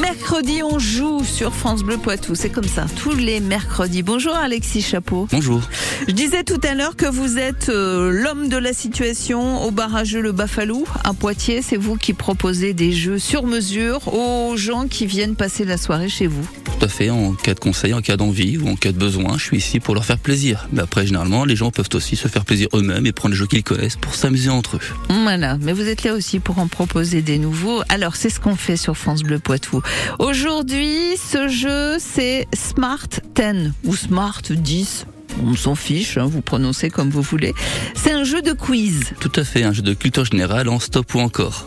Mercredi, 0.00 0.62
on 0.64 0.80
joue 0.80 1.22
sur 1.22 1.54
France 1.54 1.84
Bleu 1.84 1.96
Poitou. 1.98 2.34
C'est 2.34 2.50
comme 2.50 2.66
ça, 2.66 2.86
tous 2.96 3.14
les 3.14 3.38
mercredis. 3.38 4.02
Bonjour 4.02 4.34
Alexis 4.34 4.82
Chapeau. 4.82 5.28
Bonjour. 5.30 5.60
Je 6.08 6.12
disais 6.12 6.42
tout 6.42 6.60
à 6.64 6.74
l'heure 6.74 6.96
que 6.96 7.06
vous 7.06 7.38
êtes 7.38 7.68
euh, 7.68 8.10
l'homme 8.10 8.48
de 8.48 8.56
la 8.56 8.72
situation 8.72 9.64
au 9.64 9.70
barrageux 9.70 10.20
Le 10.20 10.32
Bafalou 10.32 10.84
à 11.04 11.14
Poitiers. 11.14 11.62
C'est 11.62 11.76
vous 11.76 11.96
qui 11.96 12.12
proposez 12.12 12.74
des 12.74 12.90
jeux 12.90 13.20
sur 13.20 13.46
mesure 13.46 14.12
aux 14.12 14.56
gens 14.56 14.88
qui 14.88 15.06
viennent 15.06 15.36
passer 15.36 15.64
la 15.64 15.76
soirée 15.76 16.08
chez 16.08 16.26
vous. 16.26 16.46
Tout 16.64 16.84
à 16.84 16.88
fait. 16.88 17.10
En 17.10 17.32
cas 17.34 17.54
de 17.54 17.60
conseil, 17.60 17.94
en 17.94 18.00
cas 18.00 18.16
d'envie 18.16 18.58
ou 18.58 18.68
en 18.68 18.74
cas 18.74 18.90
de 18.90 18.98
besoin, 18.98 19.38
je 19.38 19.44
suis 19.44 19.58
ici 19.58 19.78
pour 19.78 19.94
leur 19.94 20.04
faire 20.04 20.18
plaisir. 20.18 20.68
Mais 20.72 20.82
après, 20.82 21.06
généralement, 21.06 21.44
les 21.44 21.54
gens 21.54 21.70
peuvent 21.70 21.88
aussi 21.94 22.16
se 22.16 22.26
faire 22.26 22.44
plaisir 22.44 22.66
eux-mêmes 22.74 23.06
et 23.06 23.12
prendre 23.12 23.34
les 23.34 23.38
jeux 23.38 23.46
qu'ils 23.46 23.62
connaissent 23.62 23.96
pour 23.96 24.16
s'amuser 24.16 24.50
entre 24.50 24.76
eux. 24.76 24.80
Voilà. 25.08 25.56
Mais 25.60 25.72
vous 25.72 25.86
êtes 25.86 26.02
là 26.02 26.14
aussi 26.14 26.40
pour 26.40 26.58
en 26.58 26.66
proposer 26.66 27.22
des 27.22 27.38
nouveaux. 27.38 27.82
Alors, 27.88 28.16
c'est 28.16 28.30
ce 28.30 28.40
qu'on 28.40 28.56
fait 28.56 28.76
sur 28.76 28.96
France 28.96 29.22
Bleu 29.22 29.38
Poitou. 29.38 29.82
Aujourd'hui, 30.18 31.16
ce 31.16 31.48
jeu, 31.48 31.96
c'est 31.98 32.46
Smart 32.54 33.08
10 33.36 33.72
ou 33.84 33.96
Smart 33.96 34.42
10 34.48 35.06
on 35.44 35.56
s'en 35.56 35.74
fiche, 35.74 36.16
hein, 36.16 36.26
vous 36.26 36.42
prononcez 36.42 36.90
comme 36.90 37.10
vous 37.10 37.22
voulez. 37.22 37.54
C'est 37.94 38.12
un 38.12 38.22
jeu 38.22 38.40
de 38.40 38.52
quiz. 38.52 39.00
Tout 39.18 39.32
à 39.34 39.42
fait, 39.42 39.64
un 39.64 39.72
jeu 39.72 39.82
de 39.82 39.92
culture 39.92 40.24
générale 40.24 40.68
en 40.68 40.78
stop 40.78 41.12
ou 41.14 41.20
encore. 41.20 41.66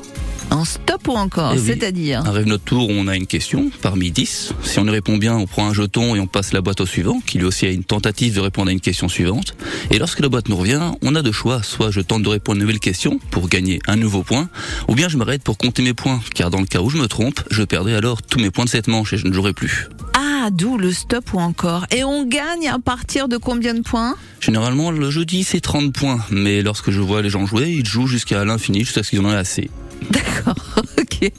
En 0.49 0.65
stop 0.65 1.07
ou 1.07 1.11
encore, 1.11 1.51
Eh 1.55 1.59
oui. 1.59 1.65
c'est-à-dire 1.67 2.25
Arrive 2.25 2.47
notre 2.47 2.63
tour, 2.63 2.87
on 2.89 3.07
a 3.07 3.15
une 3.15 3.27
question 3.27 3.69
parmi 3.81 4.11
10. 4.11 4.53
Si 4.63 4.79
on 4.79 4.85
y 4.85 4.89
répond 4.89 5.17
bien, 5.17 5.35
on 5.35 5.45
prend 5.45 5.67
un 5.67 5.73
jeton 5.73 6.15
et 6.15 6.19
on 6.19 6.25
passe 6.25 6.51
la 6.53 6.61
boîte 6.61 6.81
au 6.81 6.85
suivant, 6.85 7.19
qui 7.25 7.37
lui 7.37 7.45
aussi 7.45 7.65
a 7.65 7.69
une 7.69 7.83
tentative 7.83 8.33
de 8.35 8.39
répondre 8.39 8.69
à 8.69 8.71
une 8.71 8.79
question 8.79 9.07
suivante. 9.09 9.55
Et 9.91 9.99
lorsque 9.99 10.19
la 10.21 10.29
boîte 10.29 10.49
nous 10.49 10.55
revient, 10.55 10.91
on 11.01 11.15
a 11.15 11.21
deux 11.21 11.31
choix. 11.33 11.61
Soit 11.63 11.91
je 11.91 12.01
tente 12.01 12.23
de 12.23 12.29
répondre 12.29 12.55
à 12.55 12.59
une 12.59 12.61
nouvelle 12.61 12.79
question 12.79 13.19
pour 13.29 13.49
gagner 13.49 13.79
un 13.87 13.97
nouveau 13.97 14.23
point, 14.23 14.49
ou 14.87 14.95
bien 14.95 15.09
je 15.09 15.17
m'arrête 15.17 15.43
pour 15.43 15.57
compter 15.57 15.83
mes 15.83 15.93
points, 15.93 16.21
car 16.33 16.49
dans 16.49 16.59
le 16.61 16.65
cas 16.65 16.79
où 16.81 16.89
je 16.89 16.97
me 16.97 17.07
trompe, 17.07 17.41
je 17.51 17.63
perdrai 17.63 17.93
alors 17.93 18.21
tous 18.23 18.39
mes 18.39 18.49
points 18.49 18.65
de 18.65 18.69
cette 18.69 18.87
manche 18.87 19.13
et 19.13 19.17
je 19.17 19.27
ne 19.27 19.33
jouerai 19.33 19.53
plus. 19.53 19.89
Ah, 20.15 20.49
d'où 20.51 20.77
le 20.77 20.91
stop 20.93 21.33
ou 21.33 21.39
encore. 21.39 21.85
Et 21.91 22.03
on 22.03 22.25
gagne 22.25 22.67
à 22.69 22.79
partir 22.79 23.27
de 23.27 23.37
combien 23.37 23.73
de 23.73 23.81
points? 23.81 24.15
Généralement, 24.39 24.91
le 24.91 25.11
jeudi, 25.11 25.43
c'est 25.43 25.59
30 25.59 25.91
points, 25.93 26.19
mais 26.31 26.61
lorsque 26.63 26.89
je 26.89 27.01
vois 27.01 27.21
les 27.21 27.29
gens 27.29 27.45
jouer, 27.45 27.69
ils 27.69 27.85
jouent 27.85 28.07
jusqu'à 28.07 28.43
l'infini, 28.45 28.79
jusqu'à 28.79 29.03
ce 29.03 29.09
qu'ils 29.11 29.19
en 29.19 29.29
aient 29.31 29.35
assez. 29.35 29.69
Ok. 30.99 31.31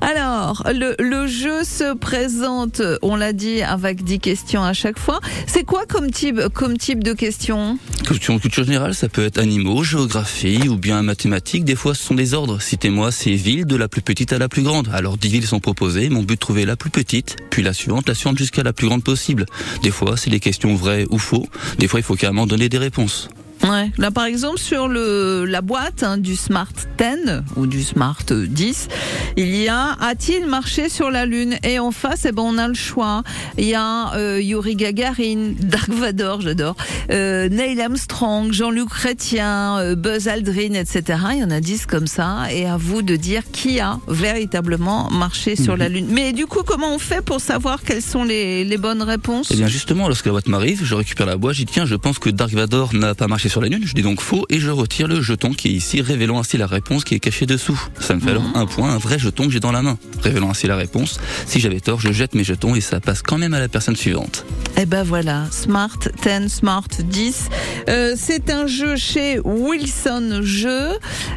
Alors, 0.00 0.64
le, 0.72 1.26
jeu 1.26 1.64
se 1.64 1.94
présente, 1.94 2.82
on 3.02 3.16
l'a 3.16 3.32
dit, 3.32 3.62
avec 3.62 4.02
10 4.02 4.18
questions 4.20 4.62
à 4.62 4.72
chaque 4.72 4.98
fois. 4.98 5.20
C'est 5.46 5.64
quoi 5.64 5.86
comme 5.86 6.10
type, 6.10 6.40
comme 6.52 6.78
type 6.78 7.04
de 7.04 7.12
questions? 7.12 7.78
Question 8.06 8.38
culture 8.38 8.64
générale, 8.64 8.94
ça 8.94 9.08
peut 9.08 9.24
être 9.24 9.38
animaux, 9.38 9.84
géographie 9.84 10.68
ou 10.68 10.76
bien 10.76 11.02
mathématiques. 11.02 11.64
Des 11.64 11.76
fois, 11.76 11.94
ce 11.94 12.02
sont 12.02 12.14
des 12.14 12.34
ordres. 12.34 12.60
Citez-moi 12.60 13.12
ces 13.12 13.34
villes 13.34 13.66
de 13.66 13.76
la 13.76 13.88
plus 13.88 14.02
petite 14.02 14.32
à 14.32 14.38
la 14.38 14.48
plus 14.48 14.62
grande. 14.62 14.88
Alors, 14.92 15.16
10 15.16 15.28
villes 15.28 15.46
sont 15.46 15.60
proposées. 15.60 16.08
Mon 16.08 16.22
but, 16.22 16.38
trouver 16.38 16.64
la 16.64 16.76
plus 16.76 16.90
petite, 16.90 17.36
puis 17.50 17.62
la 17.62 17.72
suivante, 17.72 18.08
la 18.08 18.14
suivante 18.14 18.38
jusqu'à 18.38 18.62
la 18.62 18.72
plus 18.72 18.88
grande 18.88 19.04
possible. 19.04 19.46
Des 19.82 19.90
fois, 19.90 20.16
c'est 20.16 20.30
des 20.30 20.40
questions 20.40 20.74
vraies 20.74 21.06
ou 21.10 21.18
faux. 21.18 21.46
Des 21.78 21.88
fois, 21.88 22.00
il 22.00 22.02
faut 22.04 22.16
carrément 22.16 22.46
donner 22.46 22.68
des 22.68 22.78
réponses. 22.78 23.28
Ouais. 23.68 23.90
Là, 23.98 24.10
par 24.10 24.24
exemple, 24.24 24.58
sur 24.58 24.88
le, 24.88 25.44
la 25.44 25.60
boîte 25.60 26.02
hein, 26.02 26.18
du 26.18 26.36
Smart 26.36 26.72
10 26.98 27.42
ou 27.56 27.66
du 27.66 27.82
Smart 27.82 28.24
10, 28.28 28.88
il 29.36 29.54
y 29.54 29.68
a 29.68 29.96
a-t-il 30.00 30.46
marché 30.46 30.88
sur 30.88 31.10
la 31.10 31.26
Lune? 31.26 31.56
Et 31.62 31.78
en 31.78 31.92
face, 31.92 32.26
eh 32.28 32.32
ben, 32.32 32.42
on 32.42 32.58
a 32.58 32.66
le 32.66 32.74
choix. 32.74 33.22
Il 33.58 33.66
y 33.66 33.74
a 33.74 34.14
euh, 34.14 34.40
Yuri 34.40 34.74
Gagarin, 34.74 35.52
Dark 35.60 35.90
Vador, 35.90 36.40
j'adore, 36.40 36.76
euh, 37.10 37.48
Neil 37.48 37.80
Armstrong, 37.80 38.52
Jean-Luc 38.52 38.88
Chrétien, 38.88 39.78
euh, 39.78 39.94
Buzz 39.94 40.28
Aldrin, 40.28 40.74
etc. 40.74 41.18
Il 41.32 41.38
y 41.38 41.44
en 41.44 41.50
a 41.50 41.60
10 41.60 41.86
comme 41.86 42.06
ça. 42.06 42.52
Et 42.52 42.66
à 42.66 42.76
vous 42.76 43.02
de 43.02 43.16
dire 43.16 43.42
qui 43.52 43.80
a 43.80 43.98
véritablement 44.08 45.10
marché 45.10 45.56
sur 45.56 45.76
la 45.76 45.88
Lune. 45.88 46.08
Mais 46.10 46.32
du 46.32 46.46
coup, 46.46 46.62
comment 46.64 46.94
on 46.94 46.98
fait 46.98 47.22
pour 47.22 47.40
savoir 47.40 47.82
quelles 47.82 48.02
sont 48.02 48.24
les, 48.24 48.64
les 48.64 48.76
bonnes 48.76 49.02
réponses? 49.02 49.48
Eh 49.52 49.56
bien, 49.56 49.68
justement, 49.68 50.08
lorsque 50.08 50.26
la 50.26 50.32
boîte 50.32 50.48
m'arrive, 50.48 50.84
je 50.84 50.94
récupère 50.94 51.26
la 51.26 51.36
boîte, 51.36 51.54
j'y 51.54 51.66
tiens, 51.66 51.86
je 51.86 51.94
pense 51.94 52.18
que 52.18 52.30
Dark 52.30 52.52
Vador 52.52 52.94
n'a 52.94 53.14
pas 53.14 53.28
marché 53.28 53.48
sur 53.52 53.60
la 53.60 53.68
Lune. 53.68 53.82
Je 53.84 53.92
dis 53.92 54.00
donc 54.00 54.22
faux 54.22 54.46
et 54.48 54.58
je 54.58 54.70
retire 54.70 55.06
le 55.08 55.20
jeton 55.20 55.50
qui 55.50 55.68
est 55.68 55.72
ici, 55.72 56.00
révélant 56.00 56.38
ainsi 56.38 56.56
la 56.56 56.66
réponse 56.66 57.04
qui 57.04 57.14
est 57.14 57.20
cachée 57.20 57.44
dessous. 57.44 57.78
Ça 58.00 58.14
me 58.14 58.20
fait 58.20 58.30
alors 58.30 58.44
un 58.54 58.64
point, 58.64 58.94
un 58.94 58.96
vrai 58.96 59.18
jeton 59.18 59.44
que 59.44 59.50
j'ai 59.50 59.60
dans 59.60 59.72
la 59.72 59.82
main. 59.82 59.98
Révélant 60.22 60.48
ainsi 60.48 60.66
la 60.66 60.76
réponse. 60.76 61.20
Si 61.44 61.60
j'avais 61.60 61.80
tort, 61.80 62.00
je 62.00 62.12
jette 62.12 62.34
mes 62.34 62.44
jetons 62.44 62.74
et 62.74 62.80
ça 62.80 62.98
passe 62.98 63.20
quand 63.20 63.36
même 63.36 63.52
à 63.52 63.60
la 63.60 63.68
personne 63.68 63.94
suivante. 63.94 64.46
Eh 64.82 64.86
ben 64.86 65.04
voilà, 65.04 65.44
Smart 65.52 65.96
10, 66.24 66.48
Smart 66.48 66.88
10. 66.98 67.48
Euh, 67.88 68.14
c'est 68.16 68.50
un 68.50 68.66
jeu 68.66 68.96
chez 68.96 69.38
Wilson 69.44 70.40
Jeux. 70.42 70.88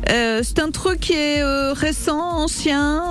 Euh, 0.09 0.41
c'est 0.44 0.57
un 0.57 0.72
truc 0.72 1.00
qui 1.00 1.13
est 1.13 1.44
euh, 1.44 1.72
récent, 1.73 2.17
ancien. 2.19 3.03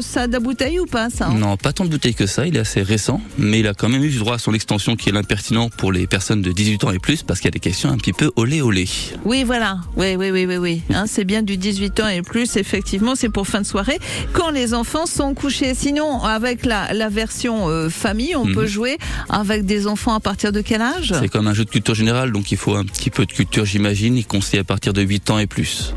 Ça 0.00 0.22
a 0.22 0.26
de 0.26 0.32
la 0.32 0.40
bouteille 0.40 0.80
ou 0.80 0.86
pas 0.86 1.10
ça 1.10 1.28
Non, 1.28 1.58
pas 1.58 1.74
tant 1.74 1.84
de 1.84 1.90
bouteilles 1.90 2.14
que 2.14 2.24
ça, 2.24 2.46
il 2.46 2.56
est 2.56 2.60
assez 2.60 2.80
récent, 2.80 3.20
mais 3.36 3.60
il 3.60 3.66
a 3.68 3.74
quand 3.74 3.90
même 3.90 4.02
eu 4.02 4.10
droit 4.10 4.36
à 4.36 4.38
son 4.38 4.54
extension 4.54 4.96
qui 4.96 5.10
est 5.10 5.12
l'impertinent 5.12 5.68
pour 5.68 5.92
les 5.92 6.06
personnes 6.06 6.40
de 6.40 6.50
18 6.50 6.84
ans 6.84 6.90
et 6.90 6.98
plus 6.98 7.22
parce 7.22 7.40
qu'il 7.40 7.48
y 7.48 7.52
a 7.52 7.52
des 7.52 7.60
questions 7.60 7.90
un 7.90 7.98
petit 7.98 8.14
peu 8.14 8.30
olé 8.36 8.62
olé. 8.62 8.88
Oui, 9.26 9.44
voilà. 9.44 9.80
Oui, 9.96 10.16
oui, 10.16 10.30
oui, 10.30 10.46
oui, 10.46 10.56
oui. 10.56 10.82
Hein, 10.94 11.04
c'est 11.06 11.24
bien 11.24 11.42
du 11.42 11.58
18 11.58 12.00
ans 12.00 12.08
et 12.08 12.22
plus. 12.22 12.56
Effectivement, 12.56 13.16
c'est 13.16 13.28
pour 13.28 13.46
fin 13.46 13.60
de 13.60 13.66
soirée 13.66 13.98
quand 14.32 14.48
les 14.50 14.72
enfants 14.72 15.04
sont 15.04 15.34
couchés. 15.34 15.74
Sinon, 15.74 16.22
avec 16.22 16.64
la, 16.64 16.94
la 16.94 17.10
version 17.10 17.68
famille, 17.90 18.34
on 18.34 18.46
Mhm. 18.46 18.54
peut 18.54 18.66
jouer 18.66 18.98
avec 19.28 19.66
des 19.66 19.73
enfants 19.86 20.14
à 20.14 20.20
partir 20.20 20.52
de 20.52 20.60
quel 20.60 20.80
âge? 20.80 21.14
C'est 21.18 21.28
comme 21.28 21.46
un 21.46 21.54
jeu 21.54 21.64
de 21.64 21.70
culture 21.70 21.94
générale, 21.94 22.32
donc 22.32 22.52
il 22.52 22.58
faut 22.58 22.74
un 22.74 22.84
petit 22.84 23.10
peu 23.10 23.26
de 23.26 23.32
culture, 23.32 23.64
j'imagine, 23.64 24.16
il 24.16 24.26
conseille 24.26 24.60
à 24.60 24.64
partir 24.64 24.92
de 24.92 25.02
8 25.02 25.30
ans 25.30 25.38
et 25.38 25.46
plus. 25.46 25.94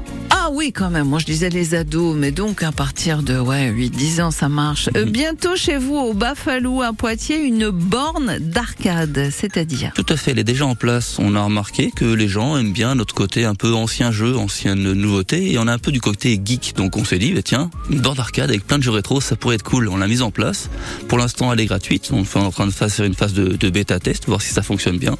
Oui, 0.57 0.71
quand 0.73 0.89
même. 0.89 1.07
Moi, 1.07 1.19
je 1.19 1.25
disais 1.25 1.51
les 1.51 1.75
ados, 1.75 2.15
mais 2.17 2.31
donc 2.31 2.63
à 2.63 2.71
partir 2.71 3.21
de 3.21 3.37
ouais, 3.37 3.69
8-10 3.69 4.21
ans, 4.23 4.31
ça 4.31 4.49
marche. 4.49 4.89
Euh, 4.97 5.05
Mhm. 5.05 5.11
bientôt 5.11 5.55
chez 5.55 5.77
vous, 5.77 5.95
au 5.95 6.15
Bafalou, 6.15 6.81
à 6.81 6.93
Poitiers, 6.93 7.37
une 7.43 7.69
borne 7.69 8.39
d'arcade, 8.39 9.29
c'est-à-dire. 9.31 9.91
Tout 9.93 10.05
à 10.09 10.17
fait, 10.17 10.31
elle 10.31 10.39
est 10.39 10.43
déjà 10.43 10.65
en 10.65 10.73
place. 10.73 11.17
On 11.19 11.35
a 11.35 11.43
remarqué 11.43 11.91
que 11.95 12.05
les 12.05 12.27
gens 12.27 12.57
aiment 12.57 12.73
bien 12.73 12.95
notre 12.95 13.13
côté 13.13 13.45
un 13.45 13.53
peu 13.53 13.75
ancien 13.75 14.11
jeu, 14.11 14.35
ancienne 14.35 14.93
nouveauté, 14.93 15.51
et 15.51 15.59
on 15.59 15.67
a 15.67 15.73
un 15.73 15.77
peu 15.77 15.91
du 15.91 16.01
côté 16.01 16.41
geek. 16.43 16.73
Donc 16.75 16.97
on 16.97 17.05
s'est 17.05 17.19
dit, 17.19 17.33
bah, 17.33 17.43
tiens, 17.43 17.69
une 17.91 17.99
borne 17.99 18.17
d'arcade 18.17 18.49
avec 18.49 18.65
plein 18.65 18.79
de 18.79 18.83
jeux 18.83 18.89
rétro, 18.89 19.21
ça 19.21 19.35
pourrait 19.35 19.55
être 19.55 19.63
cool. 19.63 19.87
On 19.89 19.97
l'a 19.97 20.07
mise 20.07 20.23
en 20.23 20.31
place. 20.31 20.71
Pour 21.07 21.19
l'instant, 21.19 21.53
elle 21.53 21.59
est 21.59 21.67
gratuite. 21.67 22.09
On 22.11 22.23
est 22.23 22.35
en 22.37 22.49
train 22.51 22.65
de 22.65 22.71
faire 22.71 22.89
une 23.05 23.13
phase 23.13 23.33
de, 23.33 23.49
de 23.49 23.69
bêta 23.69 23.99
test, 23.99 24.25
voir 24.25 24.41
si 24.41 24.53
ça 24.53 24.63
fonctionne 24.63 24.97
bien, 24.97 25.17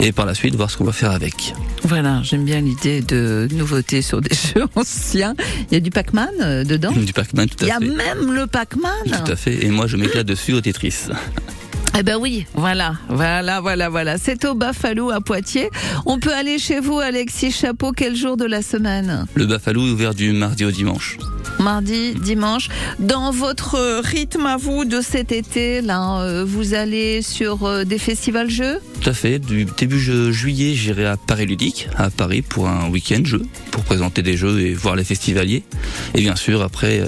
et 0.00 0.10
par 0.10 0.26
la 0.26 0.34
suite 0.34 0.56
voir 0.56 0.68
ce 0.68 0.78
qu'on 0.78 0.84
va 0.84 0.92
faire 0.92 1.12
avec. 1.12 1.54
Voilà, 1.84 2.22
j'aime 2.24 2.44
bien 2.44 2.60
l'idée 2.60 3.02
de 3.02 3.46
nouveautés 3.52 4.02
sur 4.02 4.20
des 4.20 4.34
jeux 4.56 4.63
anciens. 4.76 5.34
Il 5.70 5.74
y 5.74 5.76
a 5.76 5.80
du 5.80 5.90
Pac-Man 5.90 6.28
euh, 6.40 6.64
dedans. 6.64 6.92
Du 6.92 7.12
Pac-Man, 7.12 7.48
tout 7.48 7.56
Il 7.62 7.68
y 7.68 7.70
à 7.70 7.76
a 7.76 7.80
fait. 7.80 7.86
même 7.86 8.32
le 8.32 8.46
Pac-Man. 8.46 8.92
Tout 9.24 9.32
à 9.32 9.36
fait. 9.36 9.64
Et 9.64 9.70
moi, 9.70 9.86
je 9.86 9.96
m'éclate 9.96 10.26
dessus 10.26 10.52
au 10.52 10.60
Tetris. 10.60 10.94
Eh 11.96 12.02
ben 12.02 12.16
oui, 12.20 12.44
voilà, 12.54 12.96
voilà, 13.08 13.60
voilà, 13.60 13.88
voilà. 13.88 14.18
C'est 14.18 14.44
au 14.46 14.54
Bafalou 14.56 15.10
à 15.10 15.20
Poitiers. 15.20 15.70
On 16.06 16.18
peut 16.18 16.32
aller 16.34 16.58
chez 16.58 16.80
vous, 16.80 16.98
Alexis 16.98 17.52
Chapeau, 17.52 17.92
quel 17.92 18.16
jour 18.16 18.36
de 18.36 18.44
la 18.44 18.62
semaine? 18.62 19.26
Le 19.34 19.46
Buffalo 19.46 19.86
est 19.86 19.90
ouvert 19.92 20.12
du 20.14 20.32
mardi 20.32 20.64
au 20.64 20.72
dimanche. 20.72 21.18
Mardi, 21.60 22.14
dimanche. 22.14 22.68
Dans 22.98 23.30
votre 23.30 24.00
rythme 24.02 24.46
à 24.46 24.56
vous 24.56 24.84
de 24.84 25.00
cet 25.00 25.32
été, 25.32 25.80
là, 25.80 26.20
euh, 26.22 26.44
vous 26.46 26.74
allez 26.74 27.22
sur 27.22 27.64
euh, 27.64 27.84
des 27.84 27.98
festivals 27.98 28.50
jeux? 28.50 28.78
Tout 29.00 29.10
à 29.10 29.12
fait. 29.12 29.38
Du 29.38 29.66
début 29.76 29.98
ju- 30.00 30.32
juillet, 30.32 30.74
j'irai 30.74 31.06
à 31.06 31.16
Paris 31.16 31.46
Ludique, 31.46 31.88
à 31.96 32.10
Paris, 32.10 32.42
pour 32.42 32.68
un 32.68 32.88
week-end 32.88 33.20
jeu, 33.24 33.42
pour 33.70 33.84
présenter 33.84 34.22
des 34.22 34.36
jeux 34.36 34.60
et 34.60 34.74
voir 34.74 34.96
les 34.96 35.04
festivaliers. 35.04 35.62
Et 36.14 36.20
bien 36.20 36.36
sûr, 36.36 36.62
après 36.62 37.00
euh, 37.00 37.06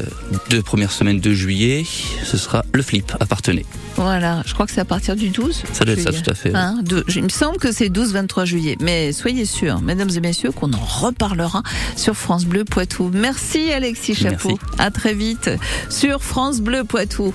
deux 0.50 0.62
premières 0.62 0.92
semaines 0.92 1.20
de 1.20 1.32
juillet, 1.32 1.84
ce 2.24 2.36
sera 2.36 2.64
le 2.72 2.82
flip 2.82 3.12
à 3.20 3.26
Partenay. 3.26 3.64
Voilà, 3.96 4.42
je 4.44 4.52
crois 4.52 4.66
que 4.66 4.72
c'est 4.72 4.80
à 4.80 4.84
partir 4.84 5.16
du 5.16 5.30
12. 5.30 5.62
Ça 5.72 5.84
doit 5.86 5.94
être 5.94 6.02
ça, 6.02 6.12
tout 6.12 6.30
à 6.30 6.34
fait. 6.34 6.54
Hein, 6.54 6.80
de- 6.82 7.02
il 7.14 7.22
me 7.22 7.28
semble 7.30 7.56
que 7.56 7.72
c'est 7.72 7.88
12-23 7.88 8.44
juillet. 8.44 8.76
Mais 8.80 9.12
soyez 9.12 9.46
sûrs, 9.46 9.80
mesdames 9.80 10.10
et 10.14 10.20
messieurs, 10.20 10.50
qu'on 10.52 10.72
en 10.74 10.84
reparlera 10.84 11.62
sur 11.96 12.14
France 12.14 12.44
Bleu 12.44 12.64
Poitou. 12.64 13.10
Merci 13.14 13.72
Alexis 13.72 14.14
Chapeau. 14.30 14.48
Merci. 14.50 14.66
À 14.78 14.90
très 14.90 15.14
vite 15.14 15.50
sur 15.88 16.22
France 16.22 16.60
Bleu 16.60 16.84
Poitou. 16.84 17.34